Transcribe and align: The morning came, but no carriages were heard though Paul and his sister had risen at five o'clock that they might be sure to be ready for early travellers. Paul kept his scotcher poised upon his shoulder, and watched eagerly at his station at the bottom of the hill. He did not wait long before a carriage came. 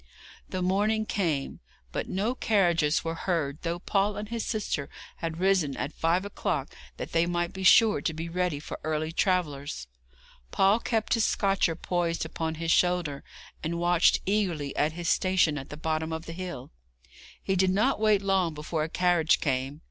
The 0.49 0.63
morning 0.63 1.05
came, 1.05 1.59
but 1.91 2.09
no 2.09 2.33
carriages 2.33 3.03
were 3.03 3.13
heard 3.13 3.59
though 3.61 3.77
Paul 3.77 4.17
and 4.17 4.29
his 4.29 4.43
sister 4.43 4.89
had 5.17 5.37
risen 5.39 5.77
at 5.77 5.93
five 5.93 6.25
o'clock 6.25 6.73
that 6.97 7.11
they 7.11 7.27
might 7.27 7.53
be 7.53 7.61
sure 7.61 8.01
to 8.01 8.11
be 8.11 8.27
ready 8.27 8.59
for 8.59 8.79
early 8.83 9.11
travellers. 9.11 9.85
Paul 10.49 10.79
kept 10.79 11.13
his 11.13 11.25
scotcher 11.25 11.75
poised 11.75 12.25
upon 12.25 12.55
his 12.55 12.71
shoulder, 12.71 13.23
and 13.63 13.77
watched 13.77 14.21
eagerly 14.25 14.75
at 14.75 14.93
his 14.93 15.07
station 15.07 15.55
at 15.55 15.69
the 15.69 15.77
bottom 15.77 16.11
of 16.11 16.25
the 16.25 16.33
hill. 16.33 16.71
He 17.43 17.55
did 17.55 17.69
not 17.69 17.99
wait 17.99 18.23
long 18.23 18.55
before 18.55 18.83
a 18.83 18.89
carriage 18.89 19.39
came. 19.39 19.79